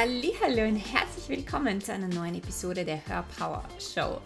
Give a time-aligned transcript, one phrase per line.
[0.00, 4.20] Hallo und herzlich willkommen zu einer neuen Episode der Hörpower Show.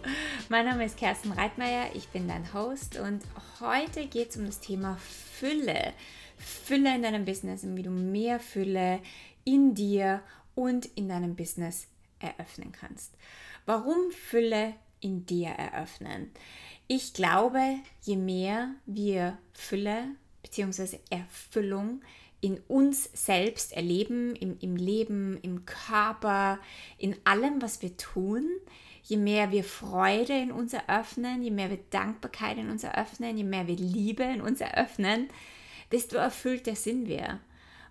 [0.47, 3.23] Mein Name ist Kerstin Reitmeier, ich bin dein Host und
[3.59, 5.93] heute geht es um das Thema Fülle.
[6.37, 8.99] Fülle in deinem Business und wie du mehr Fülle
[9.45, 10.21] in dir
[10.53, 11.87] und in deinem Business
[12.19, 13.15] eröffnen kannst.
[13.65, 16.29] Warum Fülle in dir eröffnen?
[16.85, 20.03] Ich glaube, je mehr wir Fülle
[20.43, 20.99] bzw.
[21.09, 22.01] Erfüllung
[22.43, 26.59] in uns selbst erleben, im, im Leben, im Körper,
[26.97, 28.45] in allem, was wir tun,
[29.01, 33.45] je mehr wir Freude in uns eröffnen, je mehr wir Dankbarkeit in uns eröffnen, je
[33.45, 35.29] mehr wir Liebe in uns eröffnen,
[35.93, 37.39] desto erfüllter sind wir.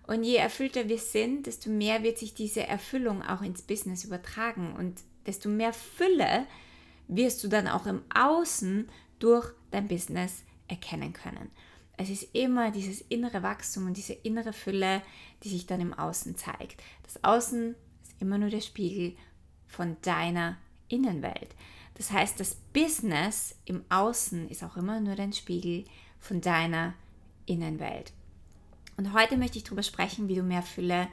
[0.05, 4.75] Und je erfüllter wir sind, desto mehr wird sich diese Erfüllung auch ins Business übertragen
[4.77, 6.45] und desto mehr Fülle
[7.07, 11.49] wirst du dann auch im Außen durch dein Business erkennen können.
[11.97, 15.01] Es ist immer dieses innere Wachstum und diese innere Fülle,
[15.43, 16.81] die sich dann im Außen zeigt.
[17.03, 19.15] Das Außen ist immer nur der Spiegel
[19.67, 21.55] von deiner Innenwelt.
[21.95, 25.85] Das heißt, das Business im Außen ist auch immer nur dein Spiegel
[26.19, 26.95] von deiner
[27.45, 28.13] Innenwelt.
[28.97, 31.07] Und heute möchte ich darüber sprechen, wie du mehr Fülle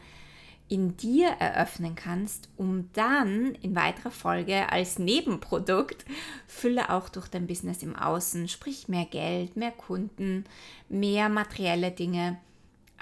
[0.70, 6.04] in dir eröffnen kannst, um dann in weiterer Folge als Nebenprodukt
[6.46, 10.44] Fülle auch durch dein Business im Außen, sprich mehr Geld, mehr Kunden,
[10.88, 12.38] mehr materielle Dinge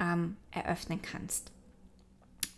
[0.01, 1.53] ähm, eröffnen kannst.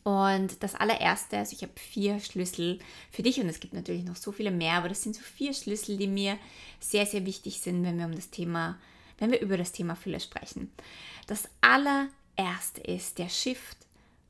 [0.05, 2.79] Und das allererste, also ich habe vier Schlüssel
[3.11, 5.53] für dich und es gibt natürlich noch so viele mehr, aber das sind so vier
[5.53, 6.39] Schlüssel, die mir
[6.79, 8.79] sehr, sehr wichtig sind, wenn wir um das Thema,
[9.19, 10.71] wenn wir über das Thema Fülle sprechen.
[11.27, 13.77] Das allererste ist der Shift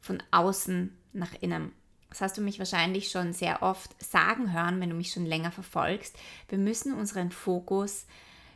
[0.00, 1.72] von außen nach innen.
[2.08, 5.52] Das hast du mich wahrscheinlich schon sehr oft sagen hören, wenn du mich schon länger
[5.52, 6.16] verfolgst.
[6.48, 8.06] Wir müssen unseren Fokus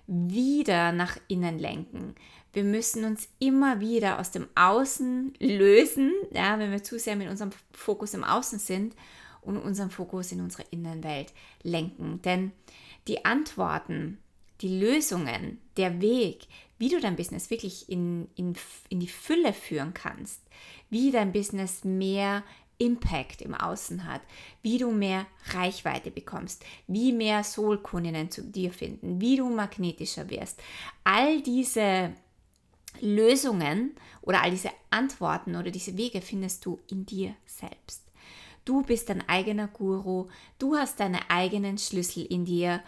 [0.07, 2.15] wieder nach innen lenken.
[2.53, 7.29] Wir müssen uns immer wieder aus dem Außen lösen, ja, wenn wir zu sehr mit
[7.29, 8.95] unserem Fokus im Außen sind
[9.41, 12.23] und unseren Fokus in unsere Innenwelt lenken.
[12.23, 12.53] Denn
[13.09, 14.19] die Antworten,
[14.61, 16.47] die Lösungen, der Weg,
[16.85, 18.55] wie du dein Business wirklich in, in,
[18.91, 20.43] in die Fülle führen kannst,
[20.91, 22.45] wie dein Business mehr
[22.77, 24.21] Impact im Außen hat,
[24.61, 30.63] wie du mehr Reichweite bekommst, wie mehr Soul-Kundinnen zu dir finden, wie du magnetischer wirst.
[31.05, 32.13] All diese
[33.01, 38.03] Lösungen oder all diese Antworten oder diese Wege findest du in dir selbst.
[38.67, 40.29] Du bist dein eigener Guru,
[40.59, 42.83] du hast deine eigenen Schlüssel in dir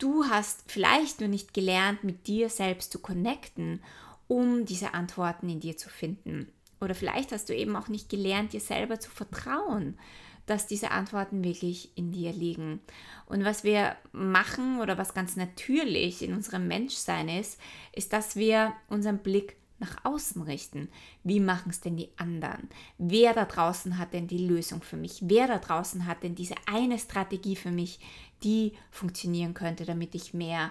[0.00, 3.82] Du hast vielleicht nur nicht gelernt, mit dir selbst zu connecten,
[4.28, 6.50] um diese Antworten in dir zu finden.
[6.80, 9.98] Oder vielleicht hast du eben auch nicht gelernt, dir selber zu vertrauen,
[10.46, 12.80] dass diese Antworten wirklich in dir liegen.
[13.26, 17.60] Und was wir machen oder was ganz natürlich in unserem Menschsein ist,
[17.92, 20.88] ist, dass wir unseren Blick nach außen richten.
[21.24, 22.68] Wie machen es denn die anderen?
[22.98, 25.18] Wer da draußen hat denn die Lösung für mich?
[25.22, 27.98] Wer da draußen hat denn diese eine Strategie für mich,
[28.42, 30.70] die funktionieren könnte, damit ich mehr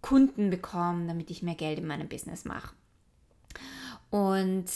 [0.00, 2.74] Kunden bekomme, damit ich mehr Geld in meinem Business mache?
[4.10, 4.66] Und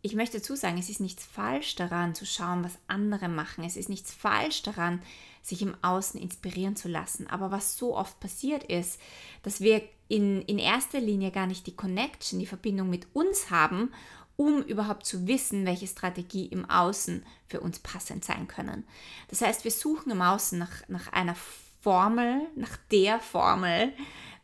[0.00, 3.64] ich möchte dazu sagen, es ist nichts falsch daran zu schauen, was andere machen.
[3.64, 5.02] Es ist nichts falsch daran,
[5.42, 7.26] sich im Außen inspirieren zu lassen.
[7.26, 9.00] Aber was so oft passiert ist,
[9.42, 13.92] dass wir in, in erster Linie gar nicht die Connection, die Verbindung mit uns haben,
[14.38, 18.84] um überhaupt zu wissen, welche Strategie im Außen für uns passend sein können.
[19.26, 21.34] Das heißt, wir suchen im Außen nach, nach einer
[21.80, 23.92] Formel, nach der Formel,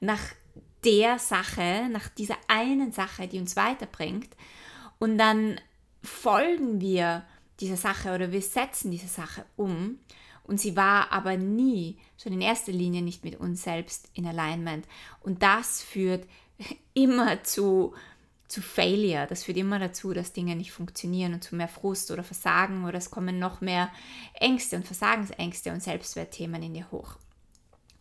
[0.00, 0.20] nach
[0.84, 4.30] der Sache, nach dieser einen Sache, die uns weiterbringt.
[4.98, 5.60] Und dann
[6.02, 7.24] folgen wir
[7.60, 10.00] dieser Sache oder wir setzen diese Sache um
[10.42, 14.86] und sie war aber nie, schon in erster Linie nicht mit uns selbst in Alignment.
[15.20, 16.26] Und das führt
[16.94, 17.94] immer zu,
[18.48, 19.26] zu Failure.
[19.28, 22.98] Das führt immer dazu, dass Dinge nicht funktionieren und zu mehr Frust oder Versagen oder
[22.98, 23.90] es kommen noch mehr
[24.34, 27.16] Ängste und Versagensängste und Selbstwertthemen in dir hoch.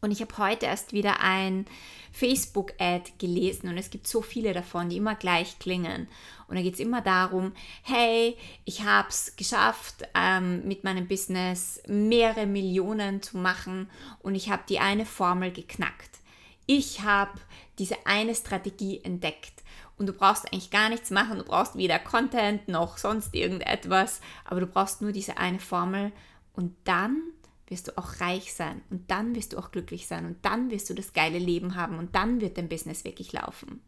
[0.03, 1.65] Und ich habe heute erst wieder ein
[2.11, 6.09] Facebook-Ad gelesen und es gibt so viele davon, die immer gleich klingen.
[6.49, 7.53] Und da geht es immer darum,
[7.83, 8.35] hey,
[8.65, 13.89] ich habe es geschafft, ähm, mit meinem Business mehrere Millionen zu machen
[14.19, 16.19] und ich habe die eine Formel geknackt.
[16.65, 17.39] Ich habe
[17.79, 19.62] diese eine Strategie entdeckt.
[20.03, 24.59] Und du brauchst eigentlich gar nichts machen, du brauchst weder Content noch sonst irgendetwas, aber
[24.59, 26.11] du brauchst nur diese eine Formel.
[26.51, 27.21] Und dann
[27.67, 28.81] wirst du auch reich sein.
[28.89, 30.25] Und dann wirst du auch glücklich sein.
[30.25, 31.99] Und dann wirst du das geile Leben haben.
[31.99, 33.81] Und dann wird dein Business wirklich laufen.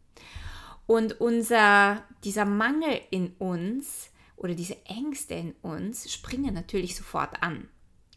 [0.86, 7.68] Und unser, dieser Mangel in uns oder diese Ängste in uns springen natürlich sofort an.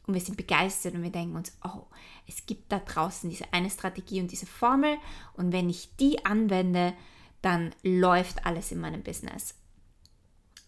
[0.08, 1.84] Und wir sind begeistert und wir denken uns, oh,
[2.30, 4.96] es gibt da draußen diese eine Strategie und diese Formel.
[5.34, 6.94] Und wenn ich die anwende,
[7.42, 9.56] dann läuft alles in meinem Business.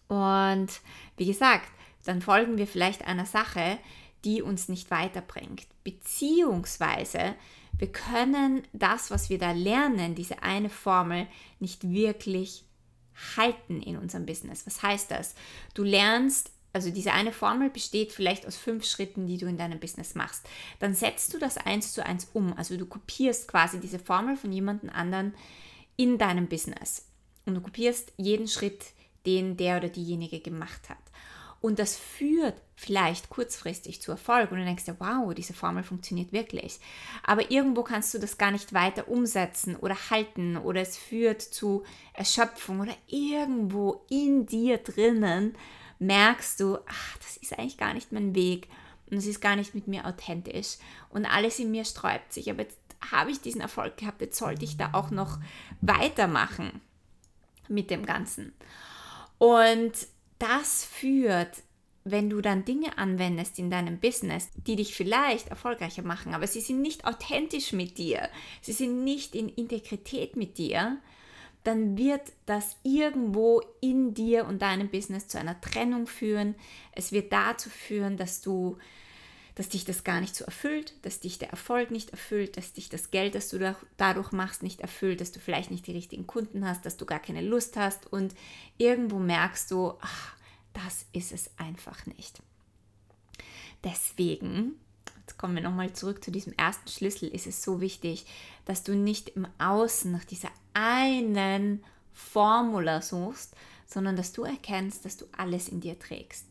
[0.08, 0.80] Und
[1.16, 1.68] wie gesagt,
[2.04, 3.78] dann folgen wir vielleicht einer Sache,
[4.24, 5.66] die uns nicht weiterbringt.
[5.84, 7.34] Beziehungsweise
[7.78, 11.26] wir können das, was wir da lernen, diese eine Formel,
[11.58, 12.64] nicht wirklich
[13.36, 14.66] halten in unserem Business.
[14.66, 15.34] Was heißt das?
[15.74, 19.80] Du lernst, also diese eine Formel besteht vielleicht aus fünf Schritten, die du in deinem
[19.80, 20.48] Business machst.
[20.78, 22.56] Dann setzt du das eins zu eins um.
[22.56, 25.34] Also du kopierst quasi diese Formel von jemandem anderen
[25.96, 27.06] in deinem Business.
[27.46, 28.84] Und du kopierst jeden Schritt,
[29.26, 30.98] den der oder diejenige gemacht hat.
[31.62, 36.32] Und das führt vielleicht kurzfristig zu Erfolg und du denkst dir, wow, diese Formel funktioniert
[36.32, 36.80] wirklich.
[37.22, 41.84] Aber irgendwo kannst du das gar nicht weiter umsetzen oder halten oder es führt zu
[42.14, 45.54] Erschöpfung oder irgendwo in dir drinnen
[46.00, 48.68] merkst du, ach, das ist eigentlich gar nicht mein Weg
[49.08, 50.78] und es ist gar nicht mit mir authentisch
[51.10, 52.50] und alles in mir sträubt sich.
[52.50, 55.38] Aber jetzt habe ich diesen Erfolg gehabt, jetzt sollte ich da auch noch
[55.80, 56.80] weitermachen
[57.68, 58.52] mit dem Ganzen.
[59.38, 59.92] Und
[60.38, 61.62] das führt,
[62.04, 66.60] wenn du dann Dinge anwendest in deinem Business, die dich vielleicht erfolgreicher machen, aber sie
[66.60, 68.28] sind nicht authentisch mit dir,
[68.60, 70.98] sie sind nicht in Integrität mit dir,
[71.64, 76.56] dann wird das irgendwo in dir und deinem Business zu einer Trennung führen.
[76.90, 78.78] Es wird dazu führen, dass du
[79.54, 82.88] dass dich das gar nicht so erfüllt, dass dich der Erfolg nicht erfüllt, dass dich
[82.88, 86.66] das Geld, das du dadurch machst, nicht erfüllt, dass du vielleicht nicht die richtigen Kunden
[86.66, 88.34] hast, dass du gar keine Lust hast und
[88.78, 90.36] irgendwo merkst du, ach,
[90.72, 92.42] das ist es einfach nicht.
[93.84, 94.76] Deswegen,
[95.20, 98.26] jetzt kommen wir nochmal zurück zu diesem ersten Schlüssel, ist es so wichtig,
[98.64, 103.54] dass du nicht im Außen nach dieser einen Formula suchst,
[103.86, 106.46] sondern dass du erkennst, dass du alles in dir trägst.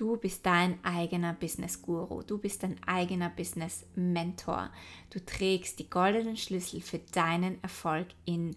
[0.00, 4.70] Du bist dein eigener Business Guru, du bist dein eigener Business Mentor.
[5.10, 8.56] Du trägst die goldenen Schlüssel für deinen Erfolg in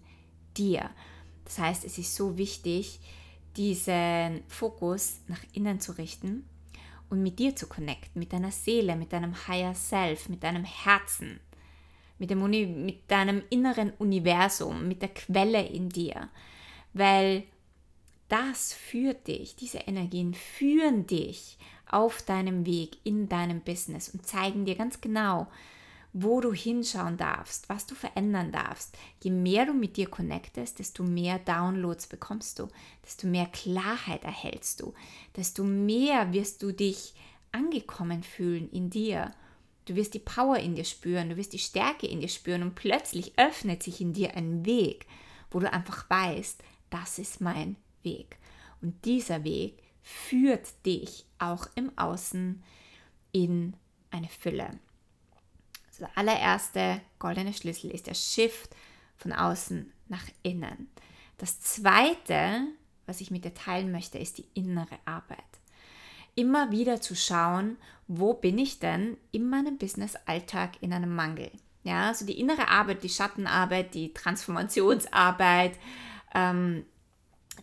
[0.56, 0.88] dir.
[1.44, 2.98] Das heißt, es ist so wichtig,
[3.58, 6.48] diesen Fokus nach innen zu richten
[7.10, 11.40] und mit dir zu connecten, mit deiner Seele, mit deinem Higher Self, mit deinem Herzen,
[12.18, 16.30] mit, dem Uni mit deinem inneren Universum, mit der Quelle in dir.
[16.94, 17.42] Weil
[18.28, 24.64] das führt dich, diese Energien führen dich auf deinem Weg in deinem Business und zeigen
[24.64, 25.46] dir ganz genau,
[26.12, 28.96] wo du hinschauen darfst, was du verändern darfst.
[29.22, 32.68] Je mehr du mit dir connectest, desto mehr Downloads bekommst du,
[33.04, 34.94] desto mehr Klarheit erhältst du,
[35.36, 37.14] desto mehr wirst du dich
[37.50, 39.34] angekommen fühlen in dir.
[39.86, 42.76] Du wirst die Power in dir spüren, du wirst die Stärke in dir spüren und
[42.76, 45.06] plötzlich öffnet sich in dir ein Weg,
[45.50, 48.38] wo du einfach weißt, das ist mein Weg.
[48.80, 52.62] Und dieser Weg führt dich auch im Außen
[53.32, 53.74] in
[54.10, 54.78] eine Fülle.
[55.88, 58.74] Also der allererste goldene Schlüssel ist der Shift
[59.16, 60.88] von außen nach innen.
[61.38, 62.66] Das zweite,
[63.06, 65.38] was ich mit dir teilen möchte, ist die innere Arbeit.
[66.34, 67.76] Immer wieder zu schauen,
[68.08, 71.50] wo bin ich denn in meinem Business-Alltag in einem Mangel.
[71.84, 75.78] Ja, also die innere Arbeit, die Schattenarbeit, die Transformationsarbeit,
[76.34, 76.84] ähm,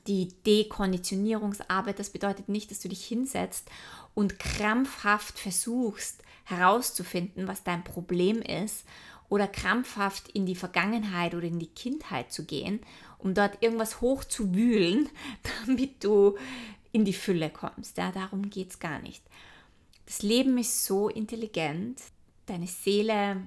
[0.08, 3.70] die Dekonditionierungsarbeit, das bedeutet nicht, dass du dich hinsetzt
[4.14, 8.86] und krampfhaft versuchst herauszufinden, was dein Problem ist
[9.30, 12.82] oder krampfhaft in die Vergangenheit oder in die Kindheit zu gehen,
[13.18, 15.10] um dort irgendwas hochzuwühlen,
[15.66, 16.38] damit du
[16.92, 17.98] in die Fülle kommst.
[17.98, 19.24] Ja, darum geht es gar nicht.
[20.06, 22.02] Das Leben ist so intelligent,
[22.46, 23.42] deine Seele,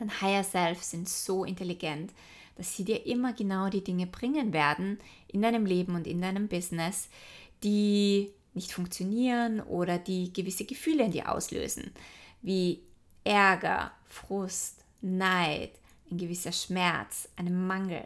[0.00, 2.12] dein Higher Self sind so intelligent,
[2.56, 6.48] dass sie dir immer genau die Dinge bringen werden in deinem Leben und in deinem
[6.48, 7.08] Business,
[7.62, 11.92] die nicht funktionieren oder die gewisse Gefühle in dir auslösen,
[12.42, 12.82] wie
[13.22, 15.70] Ärger, Frust, Neid,
[16.10, 18.04] ein gewisser Schmerz, einen Mangel.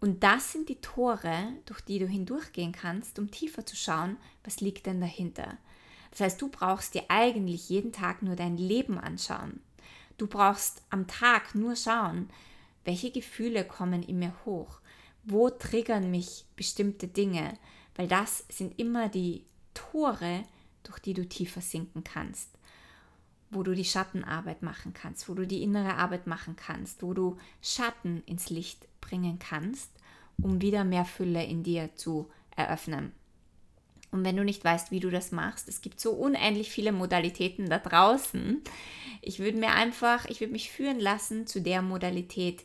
[0.00, 4.60] Und das sind die Tore, durch die du hindurchgehen kannst, um tiefer zu schauen, was
[4.60, 5.58] liegt denn dahinter.
[6.10, 9.60] Das heißt, du brauchst dir eigentlich jeden Tag nur dein Leben anschauen.
[10.18, 12.28] Du brauchst am Tag nur schauen,
[12.84, 14.80] welche Gefühle kommen in mir hoch?
[15.22, 17.56] Wo triggern mich bestimmte Dinge?
[17.94, 19.44] Weil das sind immer die
[19.74, 20.42] Tore,
[20.82, 22.50] durch die du tiefer sinken kannst.
[23.50, 27.36] Wo du die Schattenarbeit machen kannst, wo du die innere Arbeit machen kannst, wo du
[27.62, 29.90] Schatten ins Licht bringen kannst,
[30.42, 33.12] um wieder mehr Fülle in dir zu eröffnen.
[34.10, 37.68] Und wenn du nicht weißt, wie du das machst, es gibt so unendlich viele Modalitäten
[37.68, 38.62] da draußen.
[39.20, 42.64] Ich würde mir einfach, ich würde mich führen lassen zu der Modalität,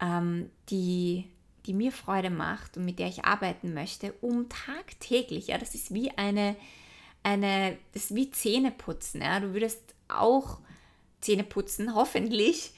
[0.00, 1.26] ähm, die,
[1.66, 5.92] die mir Freude macht und mit der ich arbeiten möchte, um tagtäglich, ja, das ist
[5.92, 6.56] wie eine,
[7.22, 10.58] eine das ist wie Zähneputzen, ja, du würdest auch
[11.20, 12.72] Zähne putzen, hoffentlich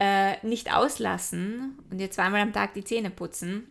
[0.00, 3.68] äh, nicht auslassen und dir zweimal am Tag die Zähne putzen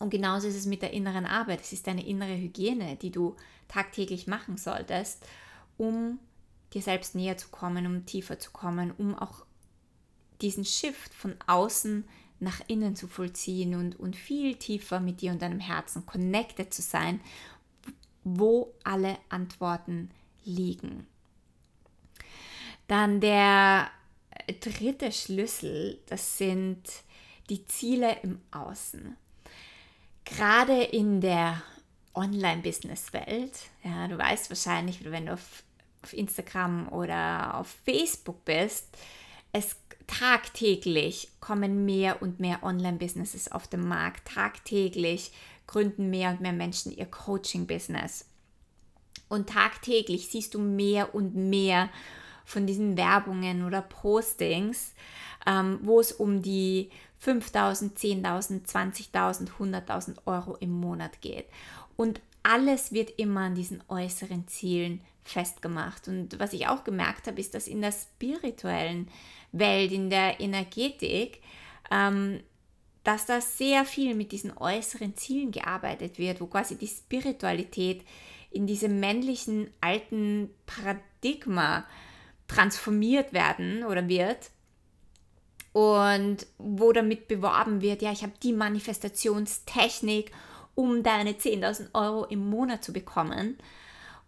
[0.00, 1.60] Und genauso ist es mit der inneren Arbeit.
[1.60, 3.36] Es ist deine innere Hygiene, die du
[3.68, 5.24] tagtäglich machen solltest,
[5.76, 6.18] um
[6.72, 9.44] dir selbst näher zu kommen, um tiefer zu kommen, um auch
[10.40, 12.04] diesen Shift von außen
[12.38, 16.80] nach innen zu vollziehen und, und viel tiefer mit dir und deinem Herzen connected zu
[16.80, 17.20] sein,
[18.24, 20.10] wo alle Antworten
[20.44, 21.06] liegen.
[22.88, 23.90] Dann der
[24.60, 26.82] dritte Schlüssel, das sind
[27.50, 29.16] die Ziele im Außen.
[30.24, 31.62] Gerade in der
[32.14, 33.52] Online-Business-Welt,
[33.84, 35.62] ja, du weißt wahrscheinlich, wenn du auf,
[36.02, 38.88] auf Instagram oder auf Facebook bist,
[39.52, 44.26] es tagtäglich kommen mehr und mehr Online-Businesses auf den Markt.
[44.26, 45.32] Tagtäglich
[45.66, 48.26] gründen mehr und mehr Menschen ihr Coaching-Business.
[49.28, 51.88] Und tagtäglich siehst du mehr und mehr
[52.44, 54.94] von diesen Werbungen oder Postings,
[55.46, 56.90] ähm, wo es um die
[57.24, 61.46] 5.000, 10.000, 20.000, 100.000 Euro im Monat geht.
[61.96, 66.08] Und alles wird immer an diesen äußeren Zielen festgemacht.
[66.08, 69.08] Und was ich auch gemerkt habe, ist, dass in der spirituellen
[69.52, 71.40] Welt, in der Energetik,
[71.90, 72.40] ähm,
[73.04, 78.04] dass da sehr viel mit diesen äußeren Zielen gearbeitet wird, wo quasi die Spiritualität
[78.50, 81.84] in diesem männlichen alten Paradigma
[82.48, 84.50] transformiert werden oder wird
[85.72, 90.32] und wo damit beworben wird, ja, ich habe die Manifestationstechnik,
[90.74, 93.58] um deine 10.000 Euro im Monat zu bekommen.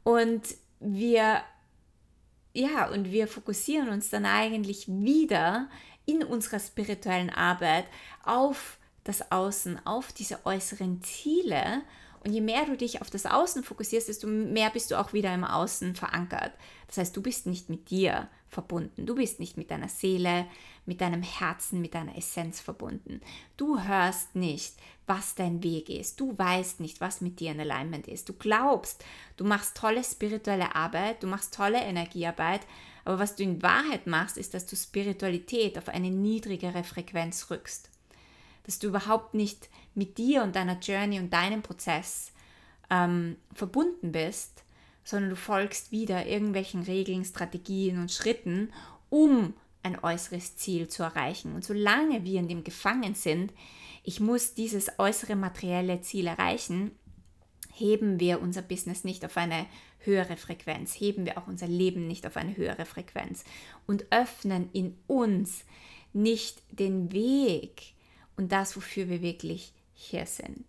[0.04, 0.42] Und
[0.80, 1.42] wir,
[2.52, 5.68] ja, und wir fokussieren uns dann eigentlich wieder
[6.06, 7.86] in unserer spirituellen Arbeit
[8.24, 11.82] auf das Außen, auf diese äußeren Ziele
[12.24, 15.34] und je mehr du dich auf das Außen fokussierst, desto mehr bist du auch wieder
[15.34, 16.52] im Außen verankert.
[16.86, 19.06] Das heißt, du bist nicht mit dir verbunden.
[19.06, 20.46] Du bist nicht mit deiner Seele,
[20.86, 23.20] mit deinem Herzen, mit deiner Essenz verbunden.
[23.56, 24.74] Du hörst nicht,
[25.06, 26.20] was dein Weg ist.
[26.20, 28.28] Du weißt nicht, was mit dir in Alignment ist.
[28.28, 29.04] Du glaubst,
[29.36, 32.60] du machst tolle spirituelle Arbeit, du machst tolle Energiearbeit,
[33.04, 37.91] aber was du in Wahrheit machst, ist, dass du Spiritualität auf eine niedrigere Frequenz rückst.
[38.64, 42.32] Dass du überhaupt nicht mit dir und deiner Journey und deinem Prozess
[42.90, 44.64] ähm, verbunden bist,
[45.04, 48.72] sondern du folgst wieder irgendwelchen Regeln, Strategien und Schritten,
[49.10, 51.54] um ein äußeres Ziel zu erreichen.
[51.54, 53.52] Und solange wir in dem gefangen sind,
[54.04, 56.92] ich muss dieses äußere materielle Ziel erreichen,
[57.72, 59.66] heben wir unser Business nicht auf eine
[59.98, 63.44] höhere Frequenz, heben wir auch unser Leben nicht auf eine höhere Frequenz
[63.86, 65.64] und öffnen in uns
[66.12, 67.94] nicht den Weg
[68.36, 70.64] und das, wofür wir wirklich hier sind.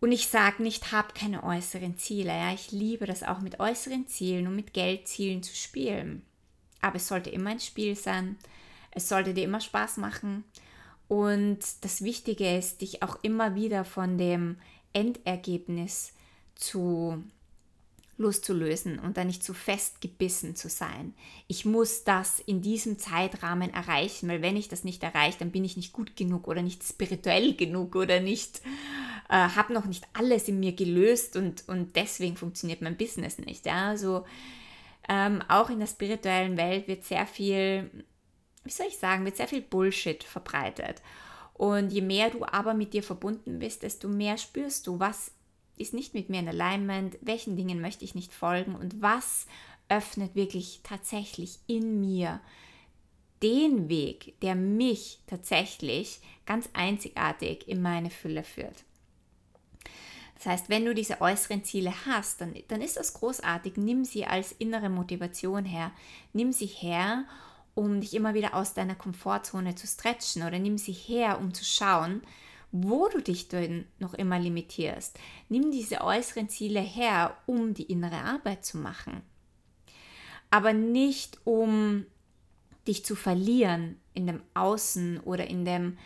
[0.00, 2.28] Und ich sage nicht, hab keine äußeren Ziele.
[2.28, 2.52] Ja?
[2.52, 6.22] Ich liebe das auch mit äußeren Zielen und mit Geldzielen zu spielen.
[6.82, 8.36] Aber es sollte immer ein Spiel sein.
[8.90, 10.44] Es sollte dir immer Spaß machen.
[11.08, 14.56] Und das Wichtige ist, dich auch immer wieder von dem
[14.92, 16.12] Endergebnis
[16.54, 17.22] zu
[18.16, 21.14] loszulösen und da nicht zu festgebissen zu sein.
[21.48, 25.64] Ich muss das in diesem Zeitrahmen erreichen, weil wenn ich das nicht erreiche, dann bin
[25.64, 28.60] ich nicht gut genug oder nicht spirituell genug oder nicht,
[29.28, 33.66] äh, habe noch nicht alles in mir gelöst und, und deswegen funktioniert mein Business nicht.
[33.66, 33.88] Ja?
[33.88, 34.24] Also
[35.08, 37.90] ähm, auch in der spirituellen Welt wird sehr viel,
[38.62, 41.02] wie soll ich sagen, wird sehr viel Bullshit verbreitet.
[41.54, 45.30] Und je mehr du aber mit dir verbunden bist, desto mehr spürst du, was
[45.76, 49.46] ist nicht mit mir in Alignment, welchen Dingen möchte ich nicht folgen und was
[49.88, 52.40] öffnet wirklich tatsächlich in mir
[53.42, 58.84] den Weg, der mich tatsächlich ganz einzigartig in meine Fülle führt.
[60.36, 63.76] Das heißt, wenn du diese äußeren Ziele hast, dann, dann ist das großartig.
[63.76, 65.92] Nimm sie als innere Motivation her.
[66.32, 67.24] Nimm sie her,
[67.74, 71.64] um dich immer wieder aus deiner Komfortzone zu stretchen oder nimm sie her, um zu
[71.64, 72.22] schauen,
[72.76, 75.16] wo du dich denn noch immer limitierst.
[75.48, 79.22] Nimm diese äußeren Ziele her, um die innere Arbeit zu machen.
[80.50, 82.04] Aber nicht um
[82.88, 85.98] dich zu verlieren in dem Außen oder in dem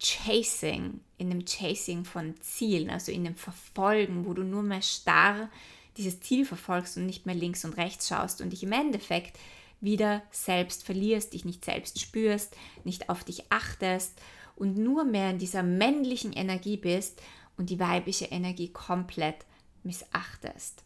[0.00, 5.48] Chasing, in dem Chasing von Zielen, also in dem Verfolgen, wo du nur mehr starr
[5.96, 9.38] dieses Ziel verfolgst und nicht mehr links und rechts schaust und dich im Endeffekt
[9.80, 14.20] wieder selbst verlierst, dich nicht selbst spürst, nicht auf dich achtest
[14.58, 17.22] und nur mehr in dieser männlichen Energie bist
[17.56, 19.46] und die weibliche Energie komplett
[19.82, 20.82] missachtest.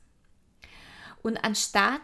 [1.23, 2.01] Und anstatt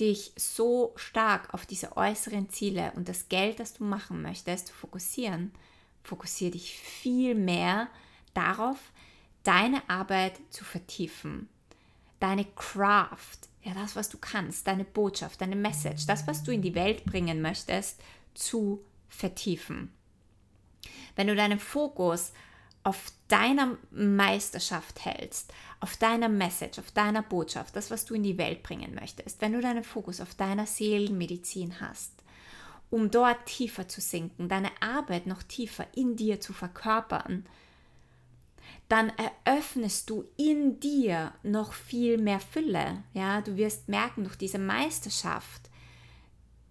[0.00, 4.74] dich so stark auf diese äußeren Ziele und das Geld, das du machen möchtest, zu
[4.74, 5.52] fokussieren,
[6.02, 7.88] fokussiere dich viel mehr
[8.32, 8.78] darauf,
[9.44, 11.48] deine Arbeit zu vertiefen,
[12.18, 16.62] deine Craft, ja, das, was du kannst, deine Botschaft, deine Message, das, was du in
[16.62, 18.00] die Welt bringen möchtest,
[18.34, 19.92] zu vertiefen.
[21.16, 22.32] Wenn du deinen Fokus
[22.82, 28.38] auf deiner Meisterschaft hältst, auf deiner Message, auf deiner Botschaft, das, was du in die
[28.38, 32.12] Welt bringen möchtest, wenn du deinen Fokus auf deiner Seelenmedizin hast,
[32.90, 37.46] um dort tiefer zu sinken, deine Arbeit noch tiefer in dir zu verkörpern,
[38.88, 39.10] dann
[39.44, 43.02] eröffnest du in dir noch viel mehr Fülle.
[43.14, 45.70] Ja, du wirst merken durch diese Meisterschaft,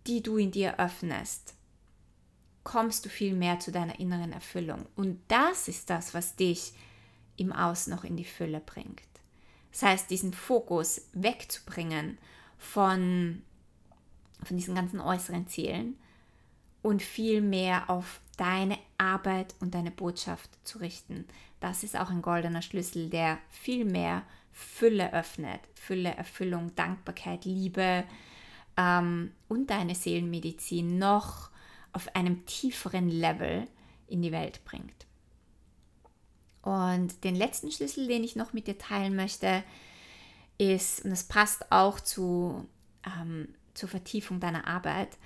[0.06, 1.56] die du in dir öffnest,
[2.64, 4.86] kommst du viel mehr zu deiner inneren Erfüllung.
[4.96, 6.74] Und das ist das, was dich
[7.36, 9.02] im Aus noch in die Fülle bringt.
[9.72, 12.18] Das heißt, diesen Fokus wegzubringen
[12.58, 13.42] von,
[14.44, 15.98] von diesen ganzen äußeren Zielen
[16.82, 21.26] und viel mehr auf deine Arbeit und deine Botschaft zu richten.
[21.60, 25.62] Das ist auch ein goldener Schlüssel, der viel mehr Fülle öffnet.
[25.74, 28.04] Fülle, Erfüllung, Dankbarkeit, Liebe
[28.78, 31.50] ähm, und deine Seelenmedizin noch
[31.94, 33.68] auf einem tieferen Level
[34.08, 35.06] in die Welt bringt.
[36.62, 39.64] Und den letzten Schlüssel, den ich noch mit dir teilen möchte,
[40.58, 42.68] ist, und das passt auch zu,
[43.06, 45.18] ähm, zur Vertiefung deiner Arbeit,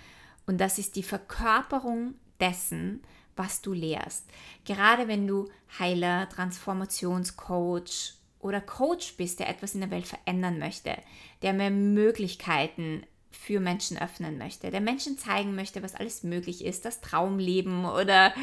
[0.46, 3.04] und das ist die Verkörperung dessen,
[3.36, 4.26] was du lehrst.
[4.66, 10.96] Gerade wenn du Heiler, Transformationscoach oder Coach bist, der etwas in der Welt verändern möchte,
[11.42, 16.86] der mehr Möglichkeiten für Menschen öffnen möchte, der Menschen zeigen möchte, was alles möglich ist,
[16.86, 18.34] das Traumleben oder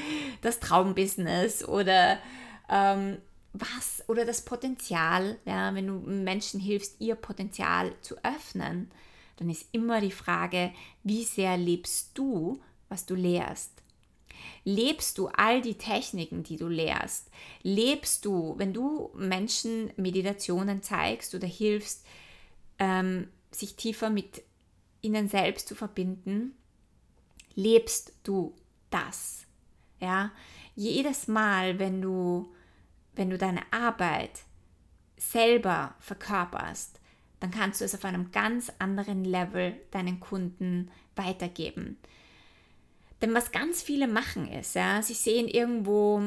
[0.43, 2.19] das Traumbusiness oder
[2.69, 3.19] ähm,
[3.53, 8.91] was oder das Potenzial, ja, wenn du Menschen hilfst, ihr Potenzial zu öffnen,
[9.37, 10.73] dann ist immer die Frage,
[11.03, 13.71] wie sehr lebst du, was du lehrst?
[14.65, 17.31] Lebst du all die Techniken, die du lehrst?
[17.63, 22.05] Lebst du, wenn du Menschen Meditationen zeigst oder hilfst,
[22.79, 24.43] ähm, sich tiefer mit
[25.05, 26.55] ihnen selbst zu verbinden,
[27.55, 28.55] lebst du
[28.91, 29.47] das?
[30.01, 30.33] Ja,
[30.75, 32.53] jedes Mal, wenn du,
[33.15, 34.43] wenn du deine Arbeit
[35.17, 37.01] selber verkörperst,
[37.41, 41.99] dann kannst du es auf einem ganz anderen Level deinen Kunden weitergeben.
[43.23, 46.21] Denn was ganz viele machen ist, ja, sie sehen irgendwo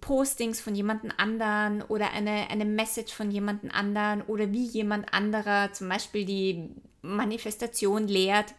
[0.00, 5.72] Postings von jemandem anderen oder eine, eine Message von jemandem anderen oder wie jemand anderer
[5.72, 6.70] zum Beispiel die
[7.04, 8.54] Manifestation lehrt.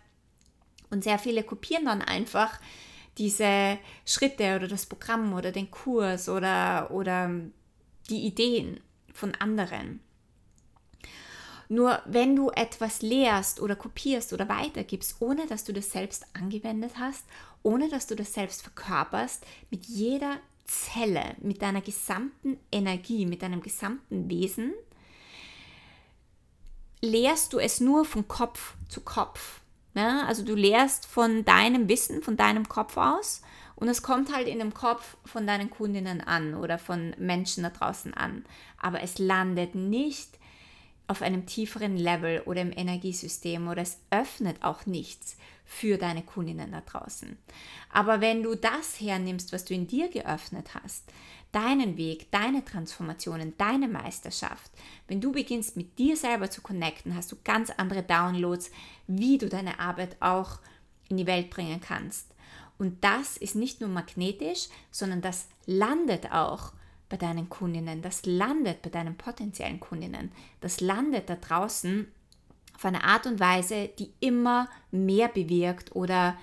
[0.90, 2.60] Und sehr viele kopieren dann einfach
[3.18, 7.32] diese Schritte oder das Programm oder den Kurs oder, oder
[8.10, 8.80] die Ideen
[9.14, 10.00] von anderen.
[11.68, 16.92] Nur wenn du etwas lehrst oder kopierst oder weitergibst, ohne dass du das selbst angewendet
[17.00, 17.26] hast,
[17.64, 23.62] ohne dass du das selbst verkörperst, mit jeder Zelle, mit deiner gesamten Energie, mit deinem
[23.62, 24.74] gesamten Wesen,
[27.06, 29.62] lehrst du es nur von Kopf zu Kopf.
[29.94, 30.26] Ja?
[30.26, 33.42] Also du lehrst von deinem Wissen, von deinem Kopf aus
[33.76, 37.70] und es kommt halt in dem Kopf von deinen Kundinnen an oder von Menschen da
[37.70, 38.46] draußen an.
[38.78, 40.30] Aber es landet nicht
[41.08, 46.72] auf einem tieferen Level oder im Energiesystem oder es öffnet auch nichts für deine Kundinnen
[46.72, 47.38] da draußen.
[47.92, 51.04] Aber wenn du das hernimmst, was du in dir geöffnet hast,
[51.56, 54.72] deinen Weg, deine Transformationen, deine Meisterschaft,
[55.08, 58.72] wenn du beginnst mit dir selber zu connecten, hast du ganz andere Downloads,
[59.08, 60.60] wie du deine Arbeit auch
[61.08, 62.36] in die Welt bringen kannst.
[62.78, 66.74] Und das ist nicht nur magnetisch, sondern das landet auch
[67.08, 72.12] bei deinen Kundinnen, das landet bei deinen potenziellen Kundinnen, das landet da draußen
[72.76, 76.36] auf eine Art und Weise, die immer mehr bewirkt oder,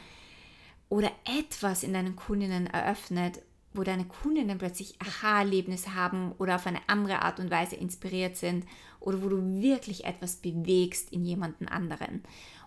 [0.89, 3.43] oder etwas in deinen Kundinnen eröffnet,
[3.75, 8.67] wo deine Kundinnen plötzlich Aha-Erlebnisse haben oder auf eine andere Art und Weise inspiriert sind
[9.01, 12.23] oder wo du wirklich etwas bewegst in jemanden anderen.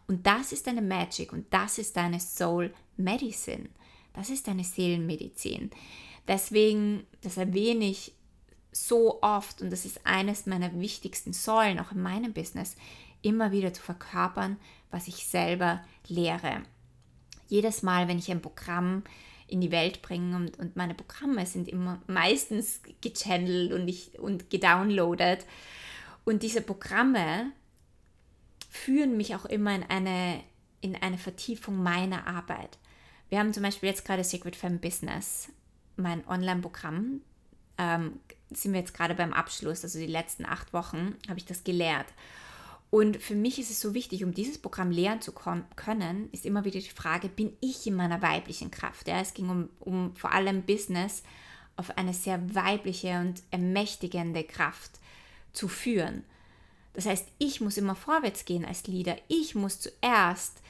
[0.08, 3.70] Und das ist deine Magic und das ist deine Soul Medicine.
[4.14, 5.72] Das ist deine Seelenmedizin.
[6.28, 8.14] Deswegen, das erwähne ich
[8.72, 12.76] so oft und das ist eines meiner wichtigsten Säulen auch in meinem Business,
[13.22, 14.58] immer wieder zu verkörpern,
[14.92, 16.64] was ich selber lehre.
[17.48, 19.04] Jedes Mal, wenn ich ein Programm
[19.48, 25.46] in die Welt bringe und, und meine Programme sind immer meistens gechannelt und, und gedownloadet.
[26.24, 27.52] Und diese Programme
[28.70, 30.42] führen mich auch immer in eine,
[30.82, 32.78] in eine Vertiefung meiner Arbeit.
[33.30, 35.50] Wir haben zum Beispiel jetzt gerade Secret Femme Business
[35.98, 37.22] mein Online-Programm
[37.78, 38.20] ähm,
[38.52, 42.08] sind wir jetzt gerade beim Abschluss, also die letzten acht Wochen habe ich das gelehrt.
[42.96, 46.64] Und für mich ist es so wichtig, um dieses Programm lernen zu können, ist immer
[46.64, 49.10] wieder die Frage, bin ich in meiner weiblichen Kraft?
[49.10, 51.22] Ja, es ging um, um vor allem Business
[51.76, 54.92] auf eine sehr weibliche und ermächtigende Kraft
[55.52, 56.24] zu führen.
[56.94, 59.18] Das heißt, ich muss immer vorwärts gehen als Leader.
[59.28, 60.62] Ich muss zuerst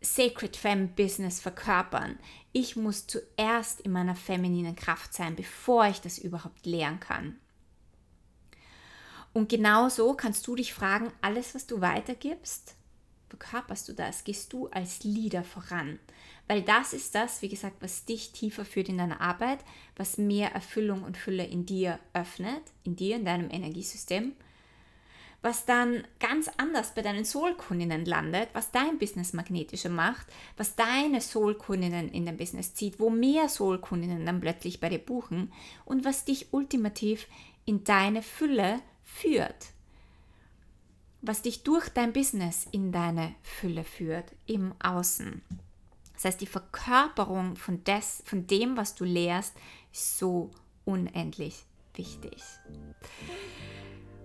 [0.00, 2.18] Sacred Femme Business verkörpern.
[2.50, 7.36] Ich muss zuerst in meiner femininen Kraft sein, bevor ich das überhaupt lernen kann.
[9.32, 12.76] Und genauso kannst du dich fragen, alles, was du weitergibst,
[13.28, 14.24] verkörperst du das?
[14.24, 15.98] Gehst du als Leader voran?
[16.48, 19.60] Weil das ist das, wie gesagt, was dich tiefer führt in deiner Arbeit,
[19.96, 24.34] was mehr Erfüllung und Fülle in dir öffnet, in dir, in deinem Energiesystem
[25.42, 31.20] was dann ganz anders bei deinen Soul-Kundinnen landet, was dein Business magnetischer macht, was deine
[31.20, 35.52] Soul-Kundinnen in dein Business zieht, wo mehr Soul-Kundinnen dann plötzlich bei dir buchen
[35.84, 37.26] und was dich ultimativ
[37.64, 38.80] in deine Fülle
[39.14, 39.72] führt.
[41.20, 45.42] Was dich durch dein Business in deine Fülle führt, im Außen.
[46.14, 49.54] Das heißt, die Verkörperung von, des, von dem, was du lehrst,
[49.92, 50.50] ist so
[50.84, 52.42] unendlich wichtig.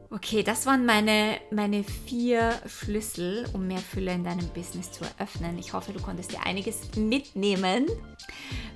[0.09, 5.57] Okay, das waren meine, meine vier Schlüssel, um mehr Fülle in deinem Business zu eröffnen.
[5.59, 7.87] Ich hoffe, du konntest dir einiges mitnehmen.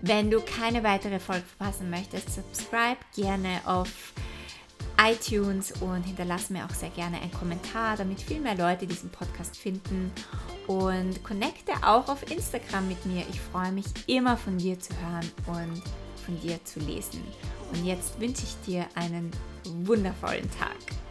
[0.02, 4.14] Wenn du keine weitere Folge verpassen möchtest, subscribe gerne auf
[5.00, 9.58] iTunes und hinterlasse mir auch sehr gerne einen Kommentar, damit viel mehr Leute diesen Podcast
[9.58, 10.12] finden.
[10.68, 13.24] Und connecte auch auf Instagram mit mir.
[13.30, 15.84] Ich freue mich immer von dir zu hören und
[16.26, 17.24] von dir zu lesen.
[17.74, 19.32] Und jetzt wünsche ich dir einen
[19.66, 21.11] wundervollen Tag.